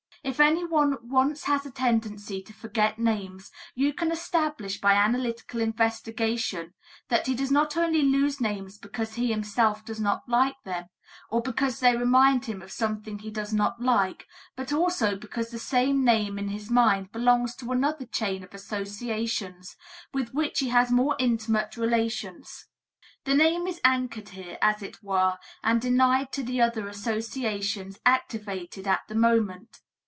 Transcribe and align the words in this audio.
If 0.23 0.39
anyone 0.39 0.97
once 1.01 1.45
has 1.45 1.65
a 1.65 1.71
tendency 1.71 2.43
to 2.43 2.53
forget 2.53 2.99
names, 2.99 3.51
you 3.73 3.91
can 3.91 4.11
establish 4.11 4.79
by 4.79 4.93
analytical 4.93 5.59
investigation 5.59 6.75
that 7.09 7.25
he 7.25 7.33
not 7.33 7.75
only 7.75 8.03
loses 8.03 8.39
names 8.39 8.77
because 8.77 9.15
he 9.15 9.31
himself 9.31 9.83
does 9.83 9.99
not 9.99 10.29
like 10.29 10.55
them, 10.63 10.85
or 11.31 11.41
because 11.41 11.79
they 11.79 11.97
remind 11.97 12.45
him 12.45 12.61
of 12.61 12.71
something 12.71 13.17
he 13.19 13.31
does 13.31 13.51
not 13.51 13.81
like, 13.81 14.27
but 14.55 14.71
also 14.71 15.15
because 15.15 15.49
the 15.49 15.57
same 15.57 16.05
name 16.05 16.37
in 16.37 16.49
his 16.49 16.69
mind 16.69 17.11
belongs 17.11 17.55
to 17.55 17.71
another 17.71 18.05
chain 18.05 18.43
of 18.43 18.53
associations, 18.53 19.75
with 20.13 20.35
which 20.35 20.59
he 20.59 20.69
has 20.69 20.91
more 20.91 21.15
intimate 21.17 21.75
relations. 21.77 22.67
The 23.23 23.33
name 23.33 23.65
is 23.65 23.81
anchored 23.83 24.27
there, 24.27 24.59
as 24.61 24.83
it 24.83 25.01
were, 25.03 25.39
and 25.63 25.81
denied 25.81 26.31
to 26.33 26.43
the 26.43 26.61
other 26.61 26.87
associations 26.87 27.99
activated 28.05 28.87
at 28.87 29.01
the 29.07 29.15
moment. 29.15 29.79